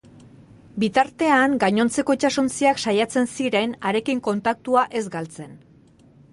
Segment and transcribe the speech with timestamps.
[0.83, 5.57] Bitartean, gainontzeko itsasontziak saiatzen ziren harekin kontaktua ez galtzen.